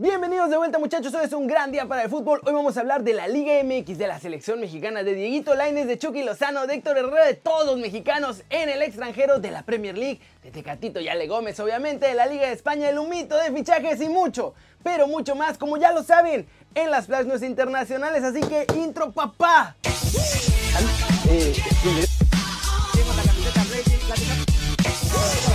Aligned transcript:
Bienvenidos 0.00 0.48
de 0.48 0.56
vuelta 0.56 0.78
muchachos, 0.78 1.12
hoy 1.12 1.24
es 1.24 1.32
un 1.32 1.48
gran 1.48 1.72
día 1.72 1.86
para 1.86 2.04
el 2.04 2.08
fútbol. 2.08 2.40
Hoy 2.46 2.52
vamos 2.52 2.76
a 2.76 2.80
hablar 2.82 3.02
de 3.02 3.14
la 3.14 3.26
Liga 3.26 3.54
MX, 3.64 3.98
de 3.98 4.06
la 4.06 4.20
selección 4.20 4.60
mexicana, 4.60 5.02
de 5.02 5.12
Dieguito 5.12 5.56
Laines, 5.56 5.88
de 5.88 5.98
Chucky 5.98 6.22
Lozano, 6.22 6.68
de 6.68 6.74
Héctor 6.74 6.98
Herrera, 6.98 7.26
de 7.26 7.34
todos 7.34 7.66
los 7.66 7.78
mexicanos 7.78 8.44
en 8.48 8.68
el 8.68 8.80
extranjero, 8.82 9.40
de 9.40 9.50
la 9.50 9.64
Premier 9.64 9.98
League, 9.98 10.20
de 10.44 10.52
Tecatito 10.52 11.00
y 11.00 11.08
Ale 11.08 11.26
Gómez, 11.26 11.58
obviamente, 11.58 12.06
de 12.06 12.14
la 12.14 12.26
Liga 12.26 12.46
de 12.46 12.52
España, 12.52 12.88
el 12.88 12.96
humito 12.96 13.36
de 13.38 13.50
fichajes 13.50 14.00
y 14.00 14.08
mucho, 14.08 14.54
pero 14.84 15.08
mucho 15.08 15.34
más, 15.34 15.58
como 15.58 15.76
ya 15.78 15.90
lo 15.90 16.04
saben, 16.04 16.46
en 16.76 16.92
las 16.92 17.06
plasmas 17.06 17.42
internacionales. 17.42 18.22
Así 18.22 18.38
que, 18.38 18.68
intro 18.76 19.10
papá. 19.10 19.74
Eh, 21.28 21.54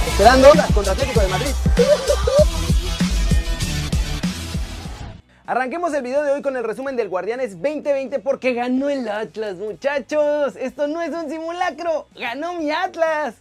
Esperando 0.10 0.50
contra 0.76 0.92
Atlético 0.92 1.22
de 1.22 1.28
Madrid. 1.30 1.52
Arranquemos 5.46 5.94
el 5.94 6.04
video 6.04 6.24
de 6.24 6.32
hoy 6.32 6.42
con 6.42 6.56
el 6.56 6.64
resumen 6.64 6.96
del 6.96 7.10
Guardianes 7.10 7.62
2020 7.62 8.20
porque 8.20 8.54
ganó 8.54 8.88
el 8.88 9.06
Atlas, 9.10 9.56
muchachos. 9.56 10.56
Esto 10.56 10.88
no 10.88 11.02
es 11.02 11.10
un 11.10 11.30
simulacro, 11.30 12.08
ganó 12.16 12.54
mi 12.54 12.72
Atlas. 12.72 13.36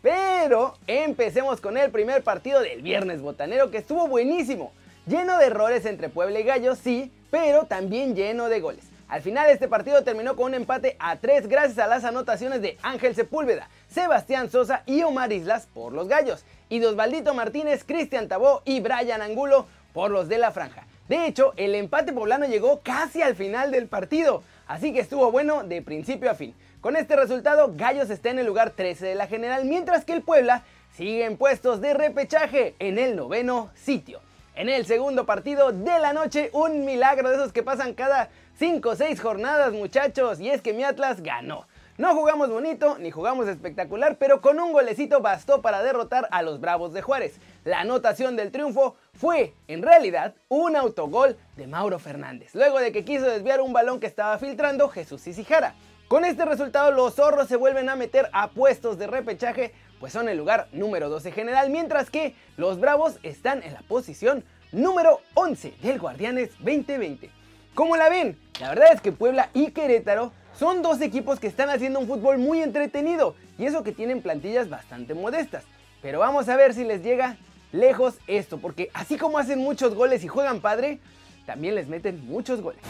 Pero 0.00 0.78
empecemos 0.86 1.60
con 1.60 1.76
el 1.76 1.90
primer 1.90 2.24
partido 2.24 2.62
del 2.62 2.80
viernes 2.80 3.20
botanero 3.20 3.70
que 3.70 3.76
estuvo 3.76 4.08
buenísimo. 4.08 4.72
Lleno 5.06 5.36
de 5.36 5.44
errores 5.44 5.84
entre 5.84 6.08
Puebla 6.08 6.40
y 6.40 6.44
Gallos, 6.44 6.78
sí, 6.78 7.12
pero 7.30 7.64
también 7.64 8.16
lleno 8.16 8.48
de 8.48 8.60
goles. 8.60 8.86
Al 9.06 9.20
final 9.20 9.50
este 9.50 9.68
partido 9.68 10.04
terminó 10.04 10.36
con 10.36 10.46
un 10.46 10.54
empate 10.54 10.96
a 10.98 11.16
3 11.16 11.48
gracias 11.48 11.78
a 11.80 11.86
las 11.86 12.04
anotaciones 12.04 12.62
de 12.62 12.78
Ángel 12.80 13.14
Sepúlveda, 13.14 13.68
Sebastián 13.88 14.50
Sosa 14.50 14.82
y 14.86 15.02
Omar 15.02 15.34
Islas 15.34 15.68
por 15.74 15.92
los 15.92 16.08
Gallos, 16.08 16.46
y 16.70 16.82
Osvaldito 16.82 17.34
Martínez, 17.34 17.84
Cristian 17.84 18.26
Tabó 18.26 18.62
y 18.64 18.80
Brian 18.80 19.20
Angulo 19.20 19.66
por 19.92 20.10
los 20.10 20.30
de 20.30 20.38
la 20.38 20.50
franja. 20.50 20.86
De 21.08 21.26
hecho, 21.26 21.52
el 21.56 21.74
empate 21.74 22.14
poblano 22.14 22.46
llegó 22.46 22.80
casi 22.80 23.20
al 23.20 23.36
final 23.36 23.70
del 23.70 23.88
partido, 23.88 24.42
así 24.66 24.92
que 24.92 25.00
estuvo 25.00 25.30
bueno 25.30 25.62
de 25.62 25.82
principio 25.82 26.30
a 26.30 26.34
fin. 26.34 26.54
Con 26.80 26.96
este 26.96 27.14
resultado, 27.14 27.72
Gallos 27.76 28.08
está 28.08 28.30
en 28.30 28.38
el 28.38 28.46
lugar 28.46 28.70
13 28.70 29.06
de 29.06 29.14
la 29.14 29.26
general, 29.26 29.66
mientras 29.66 30.06
que 30.06 30.14
el 30.14 30.22
Puebla 30.22 30.62
sigue 30.96 31.26
en 31.26 31.36
puestos 31.36 31.82
de 31.82 31.92
repechaje 31.92 32.74
en 32.78 32.98
el 32.98 33.16
noveno 33.16 33.70
sitio. 33.74 34.20
En 34.54 34.70
el 34.70 34.86
segundo 34.86 35.26
partido 35.26 35.72
de 35.72 35.98
la 35.98 36.14
noche, 36.14 36.48
un 36.54 36.86
milagro 36.86 37.28
de 37.28 37.36
esos 37.36 37.52
que 37.52 37.62
pasan 37.62 37.92
cada 37.92 38.30
5 38.58 38.88
o 38.88 38.96
6 38.96 39.20
jornadas, 39.20 39.72
muchachos, 39.72 40.40
y 40.40 40.48
es 40.48 40.62
que 40.62 40.72
mi 40.72 40.84
Atlas 40.84 41.22
ganó. 41.22 41.66
No 41.96 42.12
jugamos 42.16 42.50
bonito 42.50 42.98
ni 42.98 43.12
jugamos 43.12 43.46
espectacular, 43.46 44.16
pero 44.18 44.40
con 44.40 44.58
un 44.58 44.72
golecito 44.72 45.20
bastó 45.20 45.62
para 45.62 45.80
derrotar 45.80 46.26
a 46.32 46.42
los 46.42 46.58
Bravos 46.60 46.92
de 46.92 47.02
Juárez. 47.02 47.38
La 47.64 47.82
anotación 47.82 48.34
del 48.34 48.50
triunfo 48.50 48.96
fue, 49.12 49.54
en 49.68 49.80
realidad, 49.80 50.34
un 50.48 50.74
autogol 50.74 51.36
de 51.56 51.68
Mauro 51.68 52.00
Fernández, 52.00 52.52
luego 52.56 52.80
de 52.80 52.90
que 52.90 53.04
quiso 53.04 53.26
desviar 53.26 53.60
un 53.60 53.72
balón 53.72 54.00
que 54.00 54.08
estaba 54.08 54.36
filtrando 54.38 54.88
Jesús 54.88 55.24
Isijara. 55.28 55.76
Con 56.08 56.24
este 56.24 56.44
resultado, 56.44 56.90
los 56.90 57.14
zorros 57.14 57.46
se 57.46 57.54
vuelven 57.54 57.88
a 57.88 57.94
meter 57.94 58.28
a 58.32 58.50
puestos 58.50 58.98
de 58.98 59.06
repechaje, 59.06 59.72
pues 60.00 60.12
son 60.12 60.28
el 60.28 60.36
lugar 60.36 60.66
número 60.72 61.08
12 61.08 61.30
general, 61.30 61.70
mientras 61.70 62.10
que 62.10 62.34
los 62.56 62.80
Bravos 62.80 63.20
están 63.22 63.62
en 63.62 63.72
la 63.72 63.82
posición 63.82 64.42
número 64.72 65.20
11 65.34 65.76
del 65.80 66.00
Guardianes 66.00 66.50
2020. 66.58 67.30
¿Cómo 67.76 67.96
la 67.96 68.08
ven? 68.08 68.36
La 68.60 68.70
verdad 68.70 68.92
es 68.92 69.00
que 69.00 69.12
Puebla 69.12 69.50
y 69.54 69.70
Querétaro 69.70 70.32
son 70.58 70.82
dos 70.82 71.00
equipos 71.00 71.40
que 71.40 71.46
están 71.46 71.70
haciendo 71.70 71.98
un 72.00 72.06
fútbol 72.06 72.38
muy 72.38 72.62
entretenido 72.62 73.34
y 73.58 73.66
eso 73.66 73.82
que 73.82 73.92
tienen 73.92 74.22
plantillas 74.22 74.68
bastante 74.68 75.14
modestas. 75.14 75.64
Pero 76.00 76.20
vamos 76.20 76.48
a 76.48 76.56
ver 76.56 76.74
si 76.74 76.84
les 76.84 77.02
llega 77.02 77.36
lejos 77.72 78.18
esto, 78.26 78.58
porque 78.58 78.90
así 78.94 79.16
como 79.16 79.38
hacen 79.38 79.58
muchos 79.58 79.94
goles 79.94 80.22
y 80.22 80.28
juegan 80.28 80.60
padre, 80.60 81.00
también 81.46 81.74
les 81.74 81.88
meten 81.88 82.24
muchos 82.26 82.60
goles. 82.60 82.80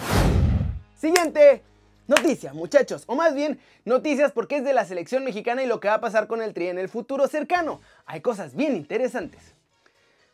Siguiente 0.97 1.63
noticia, 2.07 2.53
muchachos, 2.53 3.05
o 3.07 3.15
más 3.15 3.35
bien 3.35 3.59
noticias 3.85 4.33
porque 4.33 4.57
es 4.57 4.65
de 4.65 4.75
la 4.75 4.85
selección 4.85 5.25
mexicana 5.25 5.63
y 5.63 5.67
lo 5.67 5.81
que 5.81 5.89
va 5.89 5.95
a 5.95 6.01
pasar 6.01 6.27
con 6.27 6.43
el 6.43 6.53
Tri 6.53 6.69
en 6.69 6.79
el 6.79 6.89
futuro 6.89 7.29
cercano. 7.29 7.81
Hay 8.05 8.21
cosas 8.21 8.55
bien 8.55 8.77
interesantes. 8.77 9.55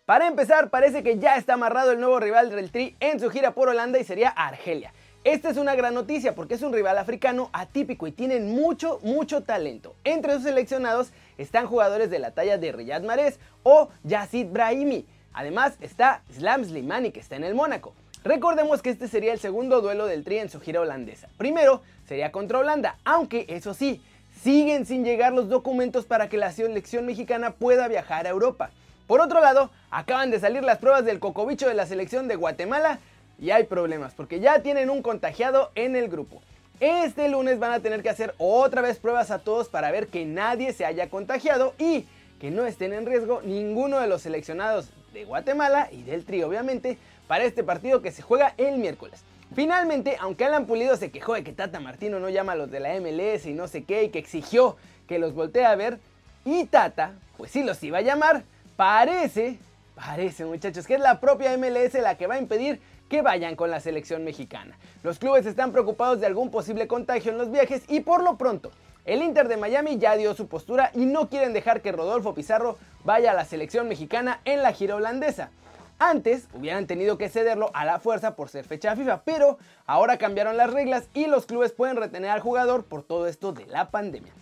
Para 0.04 0.27
empezar, 0.27 0.71
parece 0.71 1.04
que 1.04 1.19
ya 1.19 1.37
está 1.37 1.54
amarrado 1.54 1.93
el 1.93 2.00
nuevo 2.00 2.19
rival 2.19 2.50
del 2.50 2.72
Tri 2.72 2.97
en 2.99 3.21
su 3.21 3.31
gira 3.31 3.53
por 3.53 3.69
Holanda 3.69 3.99
y 4.00 4.04
sería 4.04 4.31
Argelia. 4.31 4.93
Esta 5.22 5.50
es 5.50 5.58
una 5.58 5.75
gran 5.75 5.92
noticia 5.92 6.34
porque 6.34 6.54
es 6.54 6.62
un 6.62 6.72
rival 6.72 6.97
africano 6.97 7.50
atípico 7.53 8.06
y 8.06 8.12
tienen 8.12 8.54
mucho, 8.54 9.00
mucho 9.03 9.42
talento. 9.42 9.94
Entre 10.03 10.32
sus 10.32 10.44
seleccionados 10.44 11.10
están 11.36 11.66
jugadores 11.66 12.08
de 12.08 12.19
la 12.19 12.31
talla 12.31 12.56
de 12.56 12.72
Riyad 12.72 13.03
Mahrez 13.03 13.38
o 13.62 13.91
Yacid 14.03 14.47
Brahimi. 14.47 15.04
Además 15.34 15.75
está 15.82 16.22
Slam 16.32 16.64
Slimani 16.64 17.10
que 17.10 17.20
está 17.20 17.36
en 17.36 17.44
el 17.44 17.54
Mónaco. 17.54 17.92
Recordemos 18.25 18.80
que 18.80 18.88
este 18.88 19.09
sería 19.09 19.34
el 19.34 19.38
segundo 19.38 19.82
duelo 19.82 20.06
del 20.06 20.25
Tri 20.25 20.38
en 20.38 20.48
su 20.48 20.59
gira 20.59 20.80
holandesa. 20.80 21.28
Primero 21.36 21.82
sería 22.09 22.32
contra 22.32 22.59
Holanda, 22.59 22.97
aunque 23.04 23.44
eso 23.48 23.75
sí, 23.75 24.00
siguen 24.42 24.86
sin 24.86 25.04
llegar 25.04 25.34
los 25.34 25.50
documentos 25.50 26.06
para 26.06 26.30
que 26.30 26.38
la 26.38 26.50
selección 26.50 27.04
mexicana 27.04 27.50
pueda 27.50 27.88
viajar 27.88 28.26
a 28.26 28.30
Europa. 28.30 28.70
Por 29.06 29.20
otro 29.20 29.41
lado, 29.41 29.70
acaban 29.91 30.30
de 30.30 30.41
salir 30.41 30.64
las 30.64 30.78
pruebas 30.78 31.04
del 31.04 31.20
cocobicho 31.20 31.69
de 31.69 31.75
la 31.75 31.84
selección 31.84 32.26
de 32.26 32.36
Guatemala 32.36 33.00
y 33.41 33.51
hay 33.51 33.65
problemas 33.65 34.15
porque 34.15 34.41
ya 34.41 34.62
tienen 34.62 34.91
un 34.91 35.03
contagiado 35.03 35.71
en 35.75 35.97
el 35.97 36.09
grupo. 36.09 36.43
Este 36.78 37.28
lunes 37.28 37.59
van 37.59 37.73
a 37.73 37.81
tener 37.81 38.03
que 38.03 38.11
hacer 38.11 38.34
otra 38.39 38.83
vez 38.83 38.99
pruebas 38.99 39.31
a 39.31 39.41
todos 39.41 39.69
para 39.69 39.91
ver 39.91 40.09
que 40.09 40.25
nadie 40.25 40.73
se 40.73 40.84
haya 40.84 41.09
contagiado 41.11 41.75
y 41.78 42.06
que 42.41 42.51
no 42.51 42.67
estén 42.67 42.93
en 42.93 43.06
riesgo 43.06 43.43
ninguno 43.43 44.01
de 44.01 44.06
los 44.06 44.23
seleccionados 44.23 44.91
de 45.12 45.25
Guatemala 45.25 45.89
y 45.91 46.03
del 46.03 46.25
Tri 46.25 46.43
obviamente 46.43 46.97
para 47.27 47.45
este 47.45 47.62
partido 47.65 48.03
que 48.03 48.12
se 48.12 48.23
juega 48.23 48.55
el 48.56 48.78
miércoles. 48.78 49.23
Finalmente, 49.55 50.17
aunque 50.21 50.45
Alan 50.45 50.67
Pulido 50.67 50.97
se 50.97 51.11
quejó 51.11 51.34
de 51.34 51.43
que 51.43 51.53
Tata 51.53 51.81
Martino 51.81 52.21
no 52.21 52.28
llama 52.28 52.53
a 52.53 52.57
los 52.57 52.71
de 52.71 52.81
la 52.81 52.95
MLS 53.01 53.47
y 53.47 53.53
no 53.53 53.67
sé 53.69 53.84
qué 53.84 54.05
y 54.05 54.09
que 54.11 54.19
exigió 54.21 54.77
que 55.09 55.19
los 55.19 55.34
voltee 55.34 55.65
a 55.65 55.75
ver, 55.75 55.99
y 56.45 56.67
Tata, 56.67 57.15
pues 57.37 57.51
sí 57.51 57.65
los 57.65 57.83
iba 57.83 57.99
a 57.99 58.03
llamar, 58.03 58.45
parece, 58.77 59.59
parece 59.97 60.45
muchachos, 60.45 60.87
que 60.87 60.95
es 60.95 61.01
la 61.01 61.21
propia 61.21 61.57
MLS 61.59 61.95
la 61.95 62.15
que 62.17 62.28
va 62.28 62.37
a 62.37 62.39
impedir 62.39 62.81
que 63.10 63.21
vayan 63.21 63.56
con 63.56 63.71
la 63.71 63.81
selección 63.81 64.25
mexicana. 64.25 64.78
Los 65.03 65.19
clubes 65.19 65.44
están 65.44 65.72
preocupados 65.72 66.21
de 66.21 66.26
algún 66.26 66.50
posible 66.50 66.87
contagio 66.87 67.32
en 67.32 67.38
los 67.38 67.50
viajes 67.50 67.82
y 67.88 68.00
por 68.00 68.22
lo 68.22 68.38
pronto, 68.38 68.71
el 69.04 69.21
Inter 69.21 69.48
de 69.48 69.56
Miami 69.56 69.98
ya 69.98 70.16
dio 70.16 70.32
su 70.34 70.47
postura 70.47 70.93
y 70.94 71.04
no 71.06 71.28
quieren 71.28 71.53
dejar 71.53 71.82
que 71.82 71.91
Rodolfo 71.91 72.34
Pizarro 72.34 72.78
vaya 73.04 73.32
a 73.32 73.34
la 73.34 73.44
selección 73.44 73.88
mexicana 73.88 74.41
en 74.44 74.62
la 74.62 74.72
gira 74.72 74.94
holandesa. 74.94 75.50
Antes 75.98 76.47
hubieran 76.54 76.87
tenido 76.87 77.19
que 77.19 77.28
cederlo 77.28 77.71
a 77.75 77.84
la 77.84 77.98
fuerza 77.98 78.37
por 78.37 78.48
ser 78.48 78.65
fecha 78.65 78.94
FIFA, 78.94 79.22
pero 79.25 79.59
ahora 79.87 80.16
cambiaron 80.16 80.56
las 80.56 80.72
reglas 80.72 81.09
y 81.12 81.27
los 81.27 81.47
clubes 81.47 81.72
pueden 81.72 81.97
retener 81.97 82.31
al 82.31 82.41
jugador 82.41 82.84
por 82.84 83.03
todo 83.03 83.27
esto 83.27 83.53
de 83.53 83.66
la 83.66 83.91
pandemia. 83.91 84.32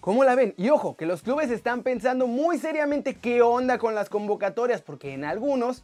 ¿Cómo 0.00 0.24
la 0.24 0.34
ven? 0.34 0.54
Y 0.56 0.70
ojo, 0.70 0.96
que 0.96 1.04
los 1.04 1.20
clubes 1.22 1.50
están 1.50 1.82
pensando 1.82 2.26
muy 2.26 2.56
seriamente 2.56 3.14
qué 3.14 3.42
onda 3.42 3.76
con 3.76 3.94
las 3.94 4.08
convocatorias, 4.08 4.80
porque 4.80 5.12
en 5.12 5.24
algunos 5.24 5.82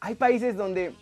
hay 0.00 0.14
países 0.14 0.56
donde 0.56 0.94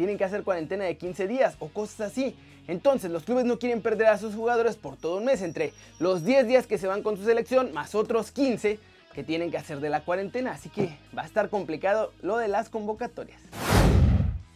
tienen 0.00 0.16
que 0.16 0.24
hacer 0.24 0.44
cuarentena 0.44 0.86
de 0.86 0.96
15 0.96 1.28
días 1.28 1.56
o 1.58 1.68
cosas 1.68 2.12
así. 2.12 2.34
Entonces 2.68 3.10
los 3.10 3.24
clubes 3.24 3.44
no 3.44 3.58
quieren 3.58 3.82
perder 3.82 4.06
a 4.06 4.16
sus 4.16 4.34
jugadores 4.34 4.76
por 4.76 4.96
todo 4.96 5.18
un 5.18 5.26
mes, 5.26 5.42
entre 5.42 5.74
los 5.98 6.24
10 6.24 6.46
días 6.46 6.66
que 6.66 6.78
se 6.78 6.86
van 6.86 7.02
con 7.02 7.18
su 7.18 7.24
selección 7.24 7.74
más 7.74 7.94
otros 7.94 8.30
15 8.30 8.78
que 9.12 9.24
tienen 9.24 9.50
que 9.50 9.58
hacer 9.58 9.78
de 9.78 9.90
la 9.90 10.02
cuarentena. 10.02 10.52
Así 10.52 10.70
que 10.70 10.96
va 11.14 11.20
a 11.20 11.26
estar 11.26 11.50
complicado 11.50 12.14
lo 12.22 12.38
de 12.38 12.48
las 12.48 12.70
convocatorias. 12.70 13.42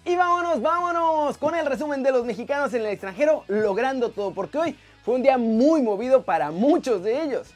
Y 0.06 0.16
vámonos, 0.16 0.62
vámonos 0.62 1.36
con 1.36 1.54
el 1.54 1.66
resumen 1.66 2.02
de 2.02 2.12
los 2.12 2.24
mexicanos 2.24 2.72
en 2.72 2.80
el 2.80 2.86
extranjero 2.86 3.44
logrando 3.48 4.12
todo, 4.12 4.32
porque 4.32 4.56
hoy 4.56 4.76
fue 5.04 5.16
un 5.16 5.22
día 5.22 5.36
muy 5.36 5.82
movido 5.82 6.22
para 6.22 6.52
muchos 6.52 7.02
de 7.02 7.22
ellos. 7.22 7.48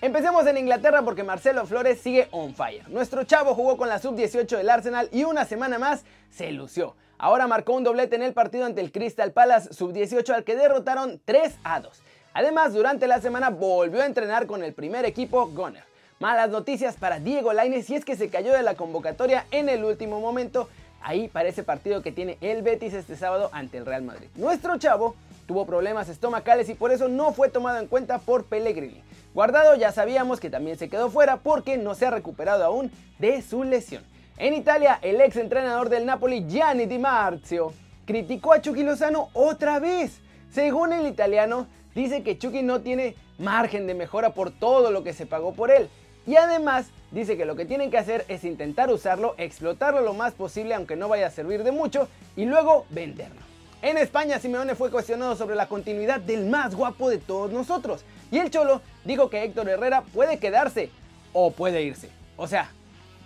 Empecemos 0.00 0.44
en 0.48 0.56
Inglaterra 0.56 1.02
porque 1.02 1.22
Marcelo 1.22 1.66
Flores 1.66 2.00
sigue 2.00 2.26
on 2.32 2.52
fire. 2.52 2.88
Nuestro 2.88 3.22
chavo 3.22 3.54
jugó 3.54 3.76
con 3.76 3.88
la 3.88 4.00
sub-18 4.00 4.56
del 4.56 4.70
Arsenal 4.70 5.08
y 5.12 5.22
una 5.22 5.44
semana 5.44 5.78
más 5.78 6.02
se 6.32 6.50
lució. 6.50 6.96
Ahora 7.22 7.46
marcó 7.46 7.74
un 7.74 7.84
doblete 7.84 8.16
en 8.16 8.24
el 8.24 8.32
partido 8.32 8.64
ante 8.64 8.80
el 8.80 8.90
Crystal 8.90 9.30
Palace 9.30 9.72
sub-18 9.72 10.34
al 10.34 10.42
que 10.42 10.56
derrotaron 10.56 11.20
3 11.24 11.54
a 11.62 11.78
2. 11.78 12.02
Además, 12.34 12.74
durante 12.74 13.06
la 13.06 13.20
semana 13.20 13.48
volvió 13.48 14.02
a 14.02 14.06
entrenar 14.06 14.48
con 14.48 14.64
el 14.64 14.74
primer 14.74 15.04
equipo 15.04 15.46
Gunner. 15.46 15.84
Malas 16.18 16.50
noticias 16.50 16.96
para 16.96 17.20
Diego 17.20 17.52
Lainez 17.52 17.88
y 17.90 17.94
es 17.94 18.04
que 18.04 18.16
se 18.16 18.28
cayó 18.28 18.52
de 18.52 18.64
la 18.64 18.74
convocatoria 18.74 19.46
en 19.52 19.68
el 19.68 19.84
último 19.84 20.18
momento. 20.18 20.68
Ahí 21.00 21.28
para 21.28 21.48
ese 21.48 21.62
partido 21.62 22.02
que 22.02 22.10
tiene 22.10 22.38
el 22.40 22.62
Betis 22.62 22.92
este 22.92 23.14
sábado 23.14 23.50
ante 23.52 23.78
el 23.78 23.86
Real 23.86 24.02
Madrid. 24.02 24.26
Nuestro 24.34 24.76
chavo 24.78 25.14
tuvo 25.46 25.64
problemas 25.64 26.08
estomacales 26.08 26.68
y 26.70 26.74
por 26.74 26.90
eso 26.90 27.06
no 27.06 27.32
fue 27.32 27.48
tomado 27.50 27.78
en 27.78 27.86
cuenta 27.86 28.18
por 28.18 28.46
Pellegrini. 28.46 29.00
Guardado 29.32 29.76
ya 29.76 29.92
sabíamos 29.92 30.40
que 30.40 30.50
también 30.50 30.76
se 30.76 30.88
quedó 30.88 31.08
fuera 31.08 31.36
porque 31.36 31.78
no 31.78 31.94
se 31.94 32.06
ha 32.06 32.10
recuperado 32.10 32.64
aún 32.64 32.90
de 33.20 33.42
su 33.42 33.62
lesión. 33.62 34.02
En 34.38 34.54
Italia, 34.54 34.98
el 35.02 35.20
ex 35.20 35.36
entrenador 35.36 35.88
del 35.88 36.06
Napoli, 36.06 36.46
Gianni 36.48 36.86
Di 36.86 36.98
Marzio, 36.98 37.74
criticó 38.06 38.54
a 38.54 38.60
Chucky 38.60 38.82
Lozano 38.82 39.28
otra 39.34 39.78
vez. 39.78 40.20
Según 40.50 40.92
el 40.92 41.06
italiano, 41.06 41.66
dice 41.94 42.22
que 42.22 42.38
Chucky 42.38 42.62
no 42.62 42.80
tiene 42.80 43.14
margen 43.38 43.86
de 43.86 43.94
mejora 43.94 44.30
por 44.30 44.50
todo 44.50 44.90
lo 44.90 45.04
que 45.04 45.12
se 45.12 45.26
pagó 45.26 45.52
por 45.52 45.70
él. 45.70 45.88
Y 46.26 46.36
además, 46.36 46.86
dice 47.10 47.36
que 47.36 47.44
lo 47.44 47.56
que 47.56 47.66
tienen 47.66 47.90
que 47.90 47.98
hacer 47.98 48.24
es 48.28 48.44
intentar 48.44 48.90
usarlo, 48.90 49.34
explotarlo 49.38 50.00
lo 50.00 50.14
más 50.14 50.32
posible 50.32 50.74
aunque 50.74 50.96
no 50.96 51.08
vaya 51.08 51.26
a 51.26 51.30
servir 51.30 51.62
de 51.62 51.72
mucho 51.72 52.08
y 52.34 52.44
luego 52.44 52.86
venderlo. 52.90 53.40
En 53.82 53.98
España 53.98 54.38
Simeone 54.38 54.76
fue 54.76 54.90
cuestionado 54.90 55.34
sobre 55.36 55.56
la 55.56 55.66
continuidad 55.66 56.20
del 56.20 56.46
más 56.46 56.74
guapo 56.74 57.10
de 57.10 57.18
todos 57.18 57.50
nosotros 57.50 58.04
y 58.30 58.38
el 58.38 58.50
Cholo 58.50 58.80
dijo 59.04 59.28
que 59.28 59.42
Héctor 59.42 59.68
Herrera 59.68 60.02
puede 60.14 60.38
quedarse 60.38 60.90
o 61.32 61.50
puede 61.50 61.82
irse. 61.82 62.08
O 62.36 62.46
sea, 62.46 62.70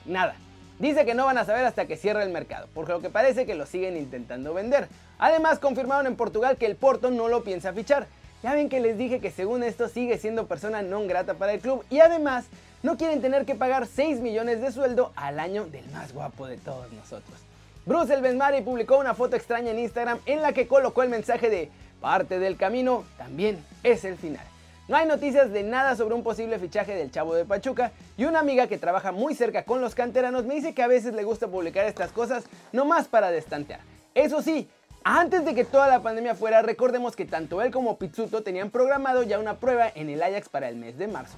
nada. 0.06 0.34
Dice 0.78 1.06
que 1.06 1.14
no 1.14 1.24
van 1.24 1.38
a 1.38 1.44
saber 1.44 1.64
hasta 1.64 1.86
que 1.86 1.96
cierre 1.96 2.22
el 2.22 2.30
mercado, 2.30 2.68
porque 2.74 2.92
lo 2.92 3.00
que 3.00 3.08
parece 3.08 3.46
que 3.46 3.54
lo 3.54 3.64
siguen 3.64 3.96
intentando 3.96 4.52
vender. 4.52 4.88
Además, 5.18 5.58
confirmaron 5.58 6.06
en 6.06 6.16
Portugal 6.16 6.58
que 6.58 6.66
el 6.66 6.76
Porto 6.76 7.10
no 7.10 7.28
lo 7.28 7.44
piensa 7.44 7.72
fichar. 7.72 8.06
Ya 8.42 8.52
ven 8.52 8.68
que 8.68 8.80
les 8.80 8.98
dije 8.98 9.20
que 9.20 9.30
según 9.30 9.62
esto 9.62 9.88
sigue 9.88 10.18
siendo 10.18 10.46
persona 10.46 10.82
no 10.82 11.04
grata 11.06 11.34
para 11.34 11.54
el 11.54 11.60
club 11.60 11.84
y 11.88 12.00
además 12.00 12.44
no 12.82 12.98
quieren 12.98 13.22
tener 13.22 13.46
que 13.46 13.54
pagar 13.54 13.86
6 13.86 14.20
millones 14.20 14.60
de 14.60 14.70
sueldo 14.70 15.12
al 15.16 15.40
año 15.40 15.64
del 15.64 15.88
más 15.90 16.12
guapo 16.12 16.46
de 16.46 16.58
todos 16.58 16.92
nosotros. 16.92 17.38
Bruce 17.86 18.12
El 18.12 18.20
Benmari 18.20 18.60
publicó 18.60 18.98
una 18.98 19.14
foto 19.14 19.36
extraña 19.36 19.70
en 19.70 19.78
Instagram 19.78 20.18
en 20.26 20.42
la 20.42 20.52
que 20.52 20.68
colocó 20.68 21.02
el 21.02 21.08
mensaje 21.08 21.48
de 21.48 21.70
parte 22.00 22.38
del 22.38 22.56
camino 22.56 23.04
también 23.16 23.64
es 23.82 24.04
el 24.04 24.16
final. 24.16 24.44
No 24.88 24.96
hay 24.96 25.04
noticias 25.04 25.52
de 25.52 25.64
nada 25.64 25.96
sobre 25.96 26.14
un 26.14 26.22
posible 26.22 26.60
fichaje 26.60 26.94
del 26.94 27.10
Chavo 27.10 27.34
de 27.34 27.44
Pachuca 27.44 27.90
y 28.16 28.24
una 28.24 28.38
amiga 28.38 28.68
que 28.68 28.78
trabaja 28.78 29.10
muy 29.10 29.34
cerca 29.34 29.64
con 29.64 29.80
los 29.80 29.96
canteranos 29.96 30.44
me 30.44 30.54
dice 30.54 30.74
que 30.74 30.82
a 30.82 30.86
veces 30.86 31.12
le 31.12 31.24
gusta 31.24 31.48
publicar 31.48 31.86
estas 31.86 32.12
cosas 32.12 32.44
nomás 32.70 33.08
para 33.08 33.32
destantear. 33.32 33.80
Eso 34.14 34.42
sí, 34.42 34.68
antes 35.02 35.44
de 35.44 35.56
que 35.56 35.64
toda 35.64 35.88
la 35.88 36.02
pandemia 36.02 36.36
fuera, 36.36 36.62
recordemos 36.62 37.16
que 37.16 37.24
tanto 37.24 37.62
él 37.62 37.72
como 37.72 37.98
Pizzuto 37.98 38.44
tenían 38.44 38.70
programado 38.70 39.24
ya 39.24 39.40
una 39.40 39.58
prueba 39.58 39.90
en 39.92 40.08
el 40.08 40.22
Ajax 40.22 40.48
para 40.48 40.68
el 40.68 40.76
mes 40.76 40.96
de 40.96 41.08
marzo. 41.08 41.36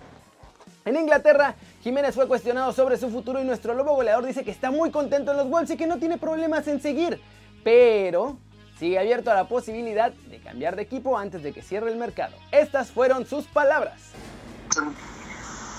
En 0.85 0.97
Inglaterra, 0.97 1.55
Jiménez 1.83 2.15
fue 2.15 2.29
cuestionado 2.29 2.73
sobre 2.73 2.99
su 2.99 3.09
futuro 3.09 3.41
y 3.41 3.45
nuestro 3.45 3.73
lobo 3.73 3.95
goleador 3.95 4.27
dice 4.27 4.45
que 4.45 4.51
está 4.51 4.71
muy 4.71 4.91
contento 4.91 5.31
en 5.31 5.39
los 5.39 5.49
Wolves 5.49 5.71
y 5.71 5.79
que 5.79 5.87
no 5.87 5.99
tiene 5.99 6.19
problemas 6.19 6.69
en 6.69 6.83
seguir. 6.83 7.19
Pero 7.65 8.37
sigue 8.79 8.99
abierto 8.99 9.31
a 9.31 9.35
la 9.35 9.49
posibilidad 9.49 10.13
de 10.13 10.39
cambiar 10.39 10.77
de 10.77 10.83
equipo 10.83 11.19
antes 11.19 11.43
de 11.43 11.53
que 11.53 11.63
cierre 11.63 11.91
el 11.91 11.97
mercado. 11.97 12.35
Estas 12.53 12.91
fueron 12.91 13.27
sus 13.27 13.47
palabras. 13.47 14.13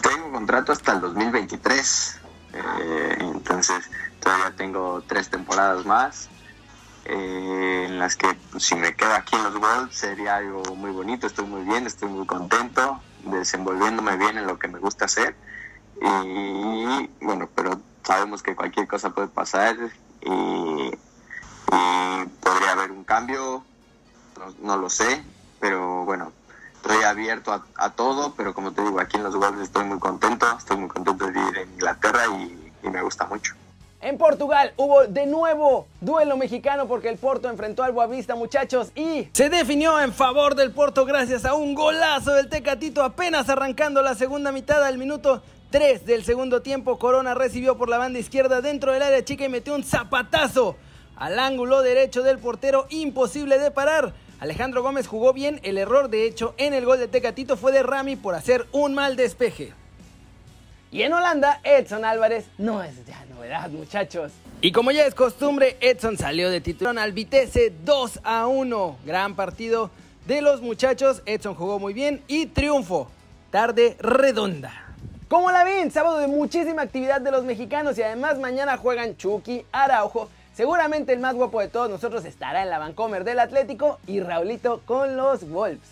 Tengo 0.01 0.31
contrato 0.31 0.71
hasta 0.71 0.93
el 0.93 1.01
2023, 1.01 2.19
eh, 2.53 3.17
entonces 3.19 3.89
todavía 4.19 4.53
tengo 4.55 5.03
tres 5.07 5.29
temporadas 5.29 5.85
más. 5.85 6.29
Eh, 7.05 7.85
en 7.87 7.97
las 7.97 8.15
que 8.15 8.27
pues, 8.51 8.63
si 8.63 8.75
me 8.75 8.95
quedo 8.95 9.13
aquí 9.13 9.35
en 9.35 9.43
los 9.43 9.59
Wolves 9.59 9.95
sería 9.95 10.35
algo 10.35 10.75
muy 10.75 10.91
bonito, 10.91 11.25
estoy 11.27 11.45
muy 11.45 11.63
bien, 11.63 11.87
estoy 11.87 12.09
muy 12.09 12.25
contento, 12.25 13.01
desenvolviéndome 13.23 14.15
bien 14.17 14.37
en 14.37 14.45
lo 14.45 14.59
que 14.59 14.67
me 14.67 14.79
gusta 14.79 15.05
hacer. 15.05 15.35
Y 16.01 17.09
bueno, 17.21 17.49
pero 17.55 17.81
sabemos 18.03 18.43
que 18.43 18.55
cualquier 18.55 18.87
cosa 18.87 19.09
puede 19.09 19.27
pasar 19.27 19.75
y 20.21 20.91
podría 22.41 22.71
haber 22.71 22.88
cambio, 23.09 23.63
no, 24.61 24.77
lo 24.77 24.87
sé, 24.87 25.23
pero 25.59 26.05
bueno, 26.05 26.31
estoy 26.75 27.03
abierto 27.03 27.51
a, 27.75 27.89
todo, 27.89 28.35
pero 28.37 28.53
como 28.53 28.71
te 28.71 28.83
digo, 28.83 28.99
aquí 28.99 29.17
en 29.17 29.23
los 29.23 29.35
Wolves 29.35 29.63
estoy 29.63 29.83
muy 29.85 29.97
contento, 29.97 30.45
estoy 30.55 30.77
muy 30.77 30.89
contento 30.89 31.25
de 31.25 31.31
vivir 31.31 31.57
en 31.57 31.73
Inglaterra 31.73 32.21
y, 32.27 32.87
me 32.87 33.01
gusta 33.01 33.25
mucho. 33.25 33.55
En 34.01 34.17
Portugal 34.17 34.73
hubo 34.77 35.05
de 35.05 35.25
nuevo 35.25 35.87
duelo 35.99 36.37
mexicano 36.37 36.87
porque 36.87 37.09
el 37.09 37.17
Porto 37.17 37.49
enfrentó 37.49 37.83
al 37.83 37.91
Boavista, 37.93 38.35
muchachos, 38.35 38.91
y 38.95 39.27
se 39.33 39.49
definió 39.49 39.99
en 39.99 40.13
favor 40.13 40.53
del 40.53 40.71
Porto 40.71 41.03
gracias 41.03 41.45
a 41.45 41.55
un 41.55 41.73
golazo 41.73 42.33
del 42.33 42.47
Tecatito 42.47 43.03
apenas 43.03 43.49
arrancando 43.49 44.03
la 44.03 44.13
segunda 44.13 44.51
mitad 44.51 44.83
al 44.83 44.99
minuto 44.99 45.41
3 45.71 46.05
del 46.05 46.23
segundo 46.23 46.61
tiempo. 46.61 46.99
Corona 46.99 47.33
recibió 47.33 47.75
por 47.75 47.89
la 47.89 47.97
banda 47.97 48.19
izquierda 48.19 48.61
dentro 48.61 48.93
del 48.93 49.01
área 49.01 49.25
chica 49.25 49.45
y 49.45 49.49
metió 49.49 49.73
un 49.73 49.83
zapatazo 49.83 50.77
al 51.19 51.37
ángulo 51.37 51.81
derecho 51.81 52.23
del 52.23 52.39
portero, 52.39 52.87
imposible 52.89 53.59
de 53.59 53.71
parar. 53.71 54.13
Alejandro 54.39 54.81
Gómez 54.81 55.05
jugó 55.05 55.33
bien, 55.33 55.59
el 55.63 55.77
error 55.77 56.09
de 56.09 56.25
hecho 56.25 56.55
en 56.57 56.73
el 56.73 56.85
gol 56.85 56.97
de 56.97 57.09
Tecatito 57.09 57.57
fue 57.57 57.73
de 57.73 57.83
Rami 57.83 58.15
por 58.15 58.35
hacer 58.35 58.65
un 58.71 58.95
mal 58.95 59.17
despeje. 59.17 59.73
Y 60.91 61.03
en 61.03 61.13
Holanda, 61.13 61.59
Edson 61.63 62.05
Álvarez 62.05 62.45
no 62.57 62.81
es 62.81 63.05
ya 63.05 63.23
novedad, 63.25 63.69
muchachos. 63.69 64.31
Y 64.61 64.71
como 64.71 64.91
ya 64.91 65.05
es 65.05 65.13
costumbre, 65.13 65.77
Edson 65.81 66.17
salió 66.17 66.49
de 66.49 66.61
titular 66.61 66.97
al 66.97 67.11
Vitesse 67.11 67.73
2 67.83 68.21
a 68.23 68.47
1. 68.47 68.97
Gran 69.05 69.35
partido 69.35 69.91
de 70.25 70.41
los 70.41 70.61
muchachos. 70.61 71.21
Edson 71.25 71.53
jugó 71.53 71.77
muy 71.77 71.93
bien 71.93 72.23
y 72.27 72.47
triunfo. 72.47 73.11
Tarde 73.51 73.97
redonda. 73.99 74.95
Como 75.27 75.51
la 75.51 75.63
ven, 75.63 75.91
sábado 75.91 76.17
de 76.17 76.27
muchísima 76.27 76.81
actividad 76.81 77.21
de 77.21 77.29
los 77.29 77.43
mexicanos 77.43 77.97
y 77.99 78.01
además 78.01 78.39
mañana 78.39 78.77
juegan 78.77 79.15
Chucky, 79.15 79.63
Araujo 79.71 80.29
Seguramente 80.59 81.13
el 81.13 81.19
más 81.19 81.35
guapo 81.35 81.61
de 81.61 81.69
todos 81.69 81.89
nosotros 81.89 82.25
estará 82.25 82.63
en 82.63 82.69
la 82.69 82.79
Vancomer 82.79 83.23
del 83.23 83.39
Atlético 83.39 83.97
y 84.05 84.19
Raulito 84.19 84.81
con 84.85 85.15
los 85.15 85.49
Wolves. 85.49 85.87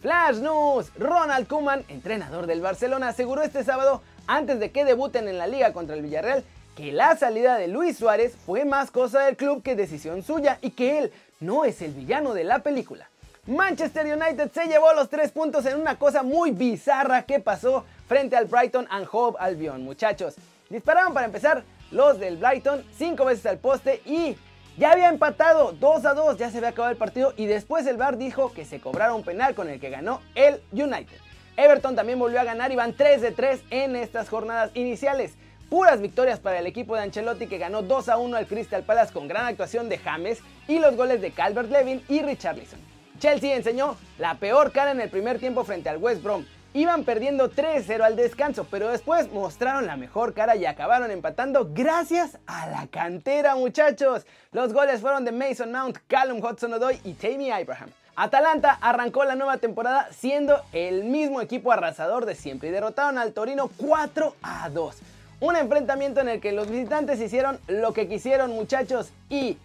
Flash 0.00 0.38
News. 0.38 0.90
Ronald 0.98 1.46
Koeman, 1.46 1.84
entrenador 1.86 2.48
del 2.48 2.60
Barcelona, 2.60 3.10
aseguró 3.10 3.42
este 3.42 3.62
sábado, 3.62 4.02
antes 4.26 4.58
de 4.58 4.72
que 4.72 4.84
debuten 4.84 5.28
en 5.28 5.38
la 5.38 5.46
liga 5.46 5.72
contra 5.72 5.94
el 5.94 6.02
Villarreal, 6.02 6.42
que 6.74 6.90
la 6.90 7.16
salida 7.16 7.56
de 7.56 7.68
Luis 7.68 7.96
Suárez 7.96 8.34
fue 8.34 8.64
más 8.64 8.90
cosa 8.90 9.20
del 9.20 9.36
club 9.36 9.62
que 9.62 9.76
decisión 9.76 10.24
suya 10.24 10.58
y 10.60 10.70
que 10.70 10.98
él 10.98 11.12
no 11.38 11.64
es 11.64 11.82
el 11.82 11.92
villano 11.94 12.34
de 12.34 12.42
la 12.42 12.64
película. 12.64 13.08
Manchester 13.46 14.06
United 14.06 14.50
se 14.50 14.66
llevó 14.66 14.92
los 14.92 15.08
tres 15.08 15.30
puntos 15.30 15.64
en 15.66 15.80
una 15.80 15.96
cosa 15.96 16.24
muy 16.24 16.50
bizarra 16.50 17.22
que 17.22 17.38
pasó 17.38 17.84
frente 18.08 18.34
al 18.34 18.46
Brighton 18.46 18.88
and 18.90 19.06
Hove 19.10 19.36
Albion, 19.38 19.84
muchachos. 19.84 20.34
Dispararon 20.68 21.14
para 21.14 21.26
empezar 21.26 21.62
los 21.92 22.18
del 22.18 22.38
Brighton 22.38 22.84
cinco 22.98 23.24
veces 23.24 23.46
al 23.46 23.58
poste 23.58 24.02
y 24.04 24.36
ya 24.76 24.90
había 24.90 25.08
empatado 25.08 25.70
2 25.70 26.04
a 26.06 26.14
2, 26.14 26.38
ya 26.38 26.50
se 26.50 26.58
había 26.58 26.70
acabado 26.70 26.90
el 26.90 26.98
partido 26.98 27.34
y 27.36 27.46
después 27.46 27.86
el 27.86 27.96
VAR 27.96 28.18
dijo 28.18 28.52
que 28.52 28.64
se 28.64 28.80
cobrara 28.80 29.14
un 29.14 29.22
penal 29.22 29.54
con 29.54 29.70
el 29.70 29.78
que 29.78 29.90
ganó 29.90 30.22
el 30.34 30.60
United. 30.72 31.18
Everton 31.56 31.94
también 31.94 32.18
volvió 32.18 32.40
a 32.40 32.44
ganar 32.44 32.72
y 32.72 32.76
van 32.76 32.94
3 32.94 33.22
de 33.22 33.30
3 33.30 33.62
en 33.70 33.94
estas 33.94 34.28
jornadas 34.28 34.72
iniciales. 34.74 35.34
Puras 35.70 36.00
victorias 36.00 36.40
para 36.40 36.58
el 36.58 36.66
equipo 36.66 36.96
de 36.96 37.02
Ancelotti 37.02 37.46
que 37.46 37.58
ganó 37.58 37.82
2 37.82 38.08
a 38.08 38.16
1 38.18 38.36
al 38.36 38.48
Crystal 38.48 38.82
Palace 38.82 39.12
con 39.12 39.28
gran 39.28 39.46
actuación 39.46 39.88
de 39.88 39.98
James 39.98 40.40
y 40.66 40.80
los 40.80 40.96
goles 40.96 41.20
de 41.20 41.30
Calvert 41.30 41.70
Levin 41.70 42.02
y 42.08 42.22
Richarlison. 42.22 42.95
Chelsea 43.18 43.54
enseñó 43.54 43.96
la 44.18 44.34
peor 44.34 44.72
cara 44.72 44.90
en 44.90 45.00
el 45.00 45.10
primer 45.10 45.38
tiempo 45.38 45.64
frente 45.64 45.88
al 45.88 45.98
West 45.98 46.22
Brom 46.22 46.44
Iban 46.76 47.04
perdiendo 47.04 47.50
3-0 47.50 48.02
al 48.02 48.16
descanso, 48.16 48.66
pero 48.70 48.90
después 48.90 49.32
mostraron 49.32 49.86
la 49.86 49.96
mejor 49.96 50.34
cara 50.34 50.56
y 50.56 50.66
acabaron 50.66 51.10
empatando 51.10 51.70
gracias 51.72 52.36
a 52.46 52.66
la 52.66 52.86
cantera, 52.88 53.56
muchachos. 53.56 54.26
Los 54.52 54.74
goles 54.74 55.00
fueron 55.00 55.24
de 55.24 55.32
Mason 55.32 55.72
Mount, 55.72 55.96
Callum 56.06 56.38
Hudson-Odoi 56.44 57.00
y 57.04 57.14
Tammy 57.14 57.50
Abraham. 57.50 57.88
Atalanta 58.14 58.76
arrancó 58.82 59.24
la 59.24 59.36
nueva 59.36 59.56
temporada 59.56 60.08
siendo 60.12 60.60
el 60.74 61.04
mismo 61.04 61.40
equipo 61.40 61.72
arrasador 61.72 62.26
de 62.26 62.34
siempre 62.34 62.68
y 62.68 62.72
derrotaron 62.72 63.16
al 63.16 63.32
Torino 63.32 63.70
4 63.78 64.36
a 64.42 64.68
2. 64.68 64.96
Un 65.40 65.56
enfrentamiento 65.56 66.20
en 66.20 66.28
el 66.28 66.40
que 66.42 66.52
los 66.52 66.68
visitantes 66.68 67.18
hicieron 67.20 67.58
lo 67.68 67.94
que 67.94 68.06
quisieron 68.06 68.50
muchachos 68.50 69.12
y 69.30 69.56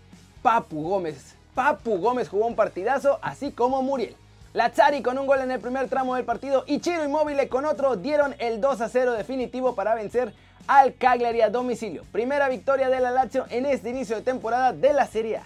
Papu 0.41 0.81
Gómez. 0.81 1.35
Papu 1.55 1.97
Gómez 1.97 2.29
jugó 2.29 2.47
un 2.47 2.55
partidazo 2.55 3.19
así 3.21 3.51
como 3.51 3.81
Muriel. 3.81 4.15
Lazzari 4.53 5.01
con 5.01 5.17
un 5.17 5.27
gol 5.27 5.41
en 5.41 5.51
el 5.51 5.59
primer 5.59 5.89
tramo 5.89 6.15
del 6.15 6.25
partido 6.25 6.63
y 6.67 6.79
Chiro 6.79 7.03
Immobile 7.03 7.47
con 7.47 7.65
otro 7.65 7.95
dieron 7.95 8.35
el 8.39 8.59
2 8.59 8.81
a 8.81 8.89
0 8.89 9.13
definitivo 9.13 9.75
para 9.75 9.95
vencer 9.95 10.33
al 10.67 10.93
Cagliari 10.95 11.41
a 11.41 11.49
domicilio. 11.49 12.03
Primera 12.11 12.49
victoria 12.49 12.89
de 12.89 12.99
la 12.99 13.11
Lazio 13.11 13.45
en 13.49 13.65
este 13.65 13.89
inicio 13.89 14.15
de 14.15 14.21
temporada 14.21 14.73
de 14.73 14.93
la 14.93 15.07
Serie 15.07 15.37
A. 15.37 15.43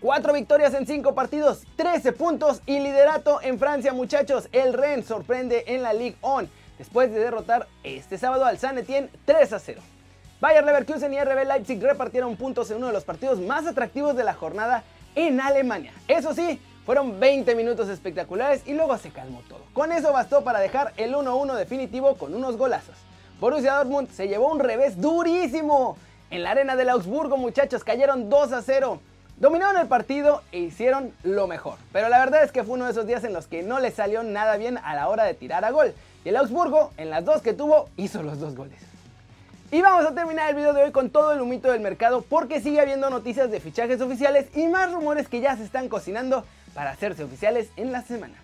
Cuatro 0.00 0.34
victorias 0.34 0.74
en 0.74 0.86
cinco 0.86 1.14
partidos, 1.14 1.62
13 1.76 2.12
puntos 2.12 2.60
y 2.66 2.78
liderato 2.80 3.40
en 3.42 3.58
Francia, 3.58 3.94
muchachos. 3.94 4.48
El 4.52 4.74
Rennes 4.74 5.06
sorprende 5.06 5.64
en 5.66 5.82
la 5.82 5.94
Ligue 5.94 6.16
1 6.20 6.48
después 6.78 7.10
de 7.10 7.20
derrotar 7.20 7.66
este 7.82 8.18
sábado 8.18 8.44
al 8.44 8.58
San 8.58 8.76
Etienne 8.76 9.08
3 9.24 9.52
a 9.54 9.58
0. 9.58 9.80
Bayer 10.40 10.64
Leverkusen 10.64 11.14
y 11.14 11.20
RB 11.20 11.46
Leipzig 11.46 11.82
repartieron 11.82 12.36
puntos 12.36 12.70
en 12.70 12.78
uno 12.78 12.88
de 12.88 12.92
los 12.92 13.04
partidos 13.04 13.40
más 13.40 13.66
atractivos 13.66 14.14
de 14.14 14.24
la 14.24 14.34
jornada 14.34 14.84
en 15.14 15.40
Alemania. 15.40 15.92
Eso 16.08 16.34
sí, 16.34 16.60
fueron 16.84 17.18
20 17.18 17.54
minutos 17.54 17.88
espectaculares 17.88 18.62
y 18.66 18.74
luego 18.74 18.96
se 18.98 19.10
calmó 19.10 19.42
todo. 19.48 19.62
Con 19.72 19.90
eso 19.92 20.12
bastó 20.12 20.44
para 20.44 20.60
dejar 20.60 20.92
el 20.96 21.14
1-1 21.14 21.54
definitivo 21.54 22.16
con 22.16 22.34
unos 22.34 22.56
golazos. 22.56 22.96
Borussia 23.40 23.74
Dortmund 23.74 24.10
se 24.10 24.28
llevó 24.28 24.52
un 24.52 24.60
revés 24.60 25.00
durísimo. 25.00 25.96
En 26.30 26.42
la 26.42 26.50
arena 26.50 26.76
del 26.76 26.88
Augsburgo, 26.88 27.36
muchachos, 27.36 27.84
cayeron 27.84 28.28
2 28.28 28.52
a 28.52 28.62
0. 28.62 29.00
Dominaron 29.36 29.80
el 29.80 29.88
partido 29.88 30.42
e 30.52 30.60
hicieron 30.60 31.12
lo 31.22 31.46
mejor. 31.46 31.78
Pero 31.92 32.08
la 32.08 32.18
verdad 32.18 32.44
es 32.44 32.52
que 32.52 32.64
fue 32.64 32.74
uno 32.74 32.84
de 32.84 32.92
esos 32.92 33.06
días 33.06 33.24
en 33.24 33.32
los 33.32 33.46
que 33.46 33.62
no 33.62 33.80
le 33.80 33.90
salió 33.90 34.22
nada 34.22 34.56
bien 34.56 34.78
a 34.78 34.94
la 34.94 35.08
hora 35.08 35.24
de 35.24 35.34
tirar 35.34 35.64
a 35.64 35.70
gol. 35.70 35.94
Y 36.24 36.28
el 36.28 36.36
Augsburgo, 36.36 36.92
en 36.96 37.10
las 37.10 37.24
dos 37.24 37.42
que 37.42 37.52
tuvo, 37.52 37.88
hizo 37.96 38.22
los 38.22 38.38
dos 38.38 38.54
goles. 38.54 38.93
Y 39.74 39.82
vamos 39.82 40.06
a 40.06 40.14
terminar 40.14 40.50
el 40.50 40.54
video 40.54 40.72
de 40.72 40.84
hoy 40.84 40.92
con 40.92 41.10
todo 41.10 41.32
el 41.32 41.40
humito 41.40 41.72
del 41.72 41.80
mercado 41.80 42.22
porque 42.22 42.60
sigue 42.60 42.78
habiendo 42.78 43.10
noticias 43.10 43.50
de 43.50 43.58
fichajes 43.58 44.00
oficiales 44.00 44.46
y 44.54 44.68
más 44.68 44.92
rumores 44.92 45.26
que 45.26 45.40
ya 45.40 45.56
se 45.56 45.64
están 45.64 45.88
cocinando 45.88 46.44
para 46.74 46.92
hacerse 46.92 47.24
oficiales 47.24 47.70
en 47.76 47.90
la 47.90 48.02
semana. 48.02 48.36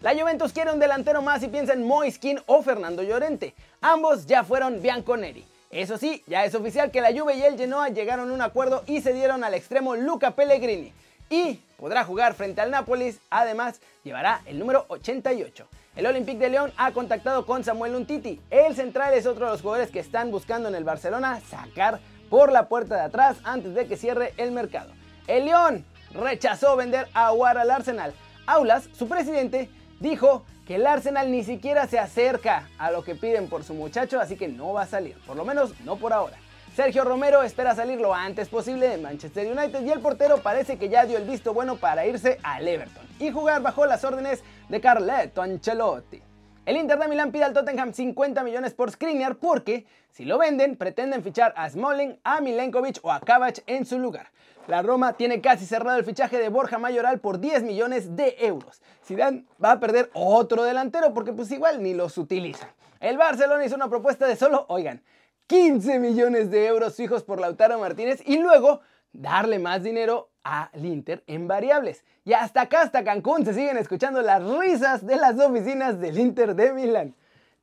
La 0.00 0.14
Juventus 0.14 0.52
quiere 0.52 0.72
un 0.72 0.78
delantero 0.78 1.20
más 1.20 1.42
y 1.42 1.48
piensa 1.48 1.72
en 1.72 1.84
Moiskin 1.84 2.38
o 2.46 2.62
Fernando 2.62 3.02
Llorente. 3.02 3.54
Ambos 3.80 4.24
ya 4.26 4.44
fueron 4.44 4.80
Bianconeri. 4.80 5.44
Eso 5.72 5.98
sí, 5.98 6.22
ya 6.28 6.44
es 6.44 6.54
oficial 6.54 6.92
que 6.92 7.00
la 7.00 7.10
Juve 7.10 7.34
y 7.34 7.42
el 7.42 7.58
Genoa 7.58 7.88
llegaron 7.88 8.30
a 8.30 8.34
un 8.34 8.40
acuerdo 8.40 8.84
y 8.86 9.00
se 9.00 9.12
dieron 9.12 9.42
al 9.42 9.54
extremo 9.54 9.96
Luca 9.96 10.30
Pellegrini. 10.30 10.92
Y 11.30 11.60
podrá 11.76 12.04
jugar 12.04 12.34
frente 12.34 12.60
al 12.60 12.70
Nápoles, 12.70 13.20
además 13.30 13.80
llevará 14.02 14.40
el 14.46 14.58
número 14.58 14.86
88. 14.88 15.68
El 15.96 16.06
Olympique 16.06 16.38
de 16.38 16.50
León 16.50 16.72
ha 16.76 16.92
contactado 16.92 17.44
con 17.44 17.64
Samuel 17.64 17.96
Untiti. 17.96 18.40
El 18.50 18.74
central 18.74 19.14
es 19.14 19.26
otro 19.26 19.46
de 19.46 19.52
los 19.52 19.60
jugadores 19.60 19.90
que 19.90 20.00
están 20.00 20.30
buscando 20.30 20.68
en 20.68 20.74
el 20.74 20.84
Barcelona 20.84 21.40
sacar 21.40 22.00
por 22.30 22.52
la 22.52 22.68
puerta 22.68 22.94
de 22.94 23.02
atrás 23.02 23.38
antes 23.44 23.74
de 23.74 23.86
que 23.86 23.96
cierre 23.96 24.32
el 24.36 24.52
mercado. 24.52 24.92
El 25.26 25.46
León 25.46 25.84
rechazó 26.14 26.76
vender 26.76 27.08
a 27.14 27.26
Aguar 27.26 27.58
al 27.58 27.70
Arsenal. 27.70 28.14
Aulas, 28.46 28.88
su 28.96 29.08
presidente, 29.08 29.68
dijo 30.00 30.44
que 30.66 30.76
el 30.76 30.86
Arsenal 30.86 31.30
ni 31.30 31.44
siquiera 31.44 31.86
se 31.86 31.98
acerca 31.98 32.68
a 32.78 32.90
lo 32.90 33.02
que 33.02 33.14
piden 33.14 33.48
por 33.48 33.64
su 33.64 33.74
muchacho, 33.74 34.20
así 34.20 34.36
que 34.36 34.48
no 34.48 34.72
va 34.72 34.82
a 34.82 34.86
salir, 34.86 35.16
por 35.26 35.36
lo 35.36 35.44
menos 35.44 35.78
no 35.80 35.96
por 35.96 36.12
ahora. 36.12 36.36
Sergio 36.78 37.02
Romero 37.02 37.42
espera 37.42 37.74
salir 37.74 38.00
lo 38.00 38.14
antes 38.14 38.48
posible 38.48 38.88
de 38.88 38.98
Manchester 38.98 39.50
United 39.50 39.84
y 39.84 39.90
el 39.90 39.98
portero 39.98 40.38
parece 40.38 40.78
que 40.78 40.88
ya 40.88 41.06
dio 41.06 41.18
el 41.18 41.24
visto 41.24 41.52
bueno 41.52 41.74
para 41.74 42.06
irse 42.06 42.38
al 42.44 42.68
Everton 42.68 43.04
y 43.18 43.32
jugar 43.32 43.60
bajo 43.62 43.84
las 43.84 44.04
órdenes 44.04 44.44
de 44.68 44.80
Carletto 44.80 45.42
Ancelotti. 45.42 46.22
El 46.64 46.76
Inter 46.76 47.00
de 47.00 47.08
Milán 47.08 47.32
pide 47.32 47.42
al 47.42 47.52
Tottenham 47.52 47.92
50 47.92 48.44
millones 48.44 48.74
por 48.74 48.92
Skriniar 48.92 49.38
porque, 49.38 49.86
si 50.12 50.24
lo 50.24 50.38
venden, 50.38 50.76
pretenden 50.76 51.24
fichar 51.24 51.52
a 51.56 51.68
Smalling, 51.68 52.20
a 52.22 52.40
Milenkovic 52.40 53.00
o 53.02 53.10
a 53.10 53.18
Kavac 53.18 53.64
en 53.66 53.84
su 53.84 53.98
lugar. 53.98 54.30
La 54.68 54.80
Roma 54.80 55.14
tiene 55.14 55.40
casi 55.40 55.66
cerrado 55.66 55.98
el 55.98 56.04
fichaje 56.04 56.38
de 56.38 56.48
Borja 56.48 56.78
Mayoral 56.78 57.18
por 57.18 57.40
10 57.40 57.64
millones 57.64 58.14
de 58.14 58.36
euros. 58.38 58.80
Zidane 59.04 59.46
va 59.60 59.72
a 59.72 59.80
perder 59.80 60.10
otro 60.14 60.62
delantero 60.62 61.12
porque 61.12 61.32
pues 61.32 61.50
igual 61.50 61.82
ni 61.82 61.92
los 61.92 62.16
utiliza. 62.18 62.68
El 63.00 63.18
Barcelona 63.18 63.64
hizo 63.64 63.74
una 63.74 63.88
propuesta 63.88 64.28
de 64.28 64.36
solo, 64.36 64.64
oigan, 64.68 65.02
15 65.48 65.98
millones 65.98 66.50
de 66.50 66.66
euros 66.66 66.94
fijos 66.94 67.24
por 67.24 67.40
Lautaro 67.40 67.78
Martínez 67.78 68.22
y 68.26 68.36
luego 68.36 68.82
darle 69.14 69.58
más 69.58 69.82
dinero 69.82 70.28
al 70.42 70.84
Inter 70.84 71.24
en 71.26 71.48
variables. 71.48 72.04
Y 72.26 72.34
hasta 72.34 72.60
acá, 72.60 72.82
hasta 72.82 73.02
Cancún, 73.02 73.46
se 73.46 73.54
siguen 73.54 73.78
escuchando 73.78 74.20
las 74.20 74.44
risas 74.44 75.06
de 75.06 75.16
las 75.16 75.38
oficinas 75.40 75.98
del 76.00 76.18
Inter 76.18 76.54
de 76.54 76.74
Milán. 76.74 77.14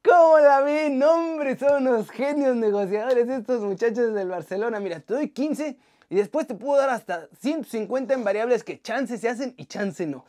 ¿Cómo 0.03 0.39
la 0.39 0.61
ven? 0.61 1.01
Hombre, 1.03 1.55
son 1.57 1.87
unos 1.87 2.09
genios 2.09 2.55
negociadores 2.55 3.29
estos 3.29 3.61
muchachos 3.61 4.15
del 4.15 4.29
Barcelona. 4.29 4.79
Mira, 4.79 4.99
te 4.99 5.13
doy 5.13 5.29
15 5.29 5.77
y 6.09 6.15
después 6.15 6.47
te 6.47 6.55
puedo 6.55 6.81
dar 6.81 6.89
hasta 6.89 7.27
150 7.39 8.15
en 8.15 8.23
variables 8.23 8.63
que 8.63 8.81
chance 8.81 9.19
se 9.19 9.29
hacen 9.29 9.53
y 9.57 9.65
chance 9.65 10.07
no. 10.07 10.25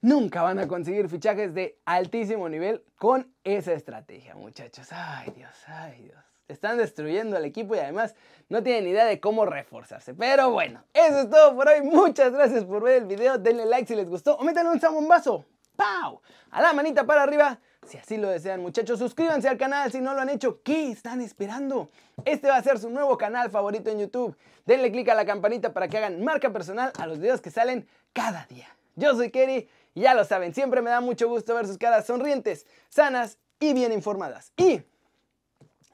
Nunca 0.00 0.40
van 0.40 0.58
a 0.58 0.66
conseguir 0.66 1.10
fichajes 1.10 1.52
de 1.52 1.78
altísimo 1.84 2.48
nivel 2.48 2.82
con 2.96 3.34
esa 3.44 3.74
estrategia, 3.74 4.34
muchachos. 4.34 4.88
Ay 4.90 5.30
Dios, 5.36 5.52
ay 5.66 6.04
Dios. 6.04 6.33
Están 6.48 6.78
destruyendo 6.78 7.36
al 7.36 7.44
equipo 7.44 7.74
y 7.74 7.78
además 7.78 8.14
no 8.48 8.62
tienen 8.62 8.86
idea 8.86 9.06
de 9.06 9.20
cómo 9.20 9.46
reforzarse. 9.46 10.14
Pero 10.14 10.50
bueno, 10.50 10.84
eso 10.92 11.20
es 11.20 11.30
todo 11.30 11.56
por 11.56 11.68
hoy. 11.68 11.82
Muchas 11.82 12.32
gracias 12.32 12.64
por 12.64 12.82
ver 12.82 13.02
el 13.02 13.06
video. 13.06 13.38
Denle 13.38 13.64
like 13.66 13.86
si 13.86 13.94
les 13.94 14.08
gustó 14.08 14.36
o 14.36 14.44
métanle 14.44 14.70
un 14.70 14.80
zambombazo. 14.80 15.44
¡Pau! 15.76 16.20
A 16.50 16.62
la 16.62 16.72
manita 16.72 17.04
para 17.04 17.22
arriba 17.22 17.58
si 17.86 17.98
así 17.98 18.16
lo 18.16 18.28
desean 18.28 18.60
muchachos, 18.60 18.98
suscríbanse 18.98 19.48
al 19.48 19.58
canal 19.58 19.90
si 19.92 20.00
no 20.00 20.14
lo 20.14 20.20
han 20.20 20.30
hecho. 20.30 20.62
¿Qué 20.62 20.90
están 20.90 21.20
esperando? 21.20 21.90
Este 22.24 22.48
va 22.48 22.56
a 22.56 22.62
ser 22.62 22.78
su 22.78 22.90
nuevo 22.90 23.18
canal 23.18 23.50
favorito 23.50 23.90
en 23.90 24.00
YouTube. 24.00 24.36
Denle 24.64 24.90
click 24.90 25.08
a 25.10 25.14
la 25.14 25.26
campanita 25.26 25.72
para 25.72 25.88
que 25.88 25.98
hagan 25.98 26.22
marca 26.22 26.52
personal 26.52 26.92
a 26.98 27.06
los 27.06 27.18
videos 27.18 27.40
que 27.40 27.50
salen 27.50 27.86
cada 28.12 28.46
día. 28.46 28.68
Yo 28.96 29.14
soy 29.14 29.30
Kerry 29.30 29.68
y 29.94 30.02
ya 30.02 30.14
lo 30.14 30.24
saben, 30.24 30.54
siempre 30.54 30.82
me 30.82 30.90
da 30.90 31.00
mucho 31.00 31.28
gusto 31.28 31.54
ver 31.54 31.66
sus 31.66 31.78
caras 31.78 32.06
sonrientes, 32.06 32.66
sanas 32.88 33.38
y 33.60 33.74
bien 33.74 33.92
informadas. 33.92 34.52
Y 34.56 34.82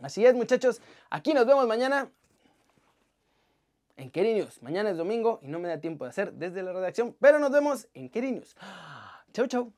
así 0.02 0.25
es 0.25 0.35
muchachos, 0.35 0.80
aquí 1.11 1.35
nos 1.35 1.47
vemos 1.47 1.66
mañana 1.66 2.11
en 3.97 4.11
News. 4.14 4.62
Mañana 4.62 4.90
es 4.90 4.97
domingo 4.97 5.40
y 5.42 5.49
no 5.49 5.59
me 5.59 5.69
da 5.69 5.78
tiempo 5.78 6.04
de 6.04 6.11
hacer 6.11 6.33
desde 6.33 6.62
la 6.62 6.73
redacción, 6.73 7.14
pero 7.21 7.38
nos 7.38 7.50
vemos 7.50 7.88
en 7.95 8.11
News. 8.12 8.57
Chau, 9.33 9.47
chau. 9.47 9.73